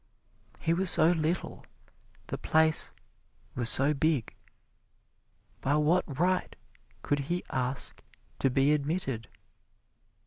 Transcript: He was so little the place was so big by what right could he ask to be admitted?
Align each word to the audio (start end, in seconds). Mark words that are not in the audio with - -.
He 0.59 0.73
was 0.73 0.89
so 0.89 1.11
little 1.11 1.63
the 2.25 2.37
place 2.39 2.91
was 3.53 3.69
so 3.69 3.93
big 3.93 4.33
by 5.61 5.75
what 5.75 6.17
right 6.19 6.55
could 7.03 7.19
he 7.29 7.43
ask 7.51 8.01
to 8.39 8.49
be 8.49 8.71
admitted? 8.73 9.27